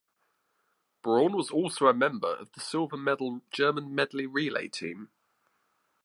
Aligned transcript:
Braun 1.03 1.33
was 1.33 1.51
also 1.51 1.85
a 1.85 1.93
member 1.93 2.33
of 2.33 2.51
the 2.53 2.59
silver 2.59 2.97
medal 2.97 3.41
German 3.51 3.93
medley 3.93 4.25
relay 4.25 4.67
team. 4.67 5.11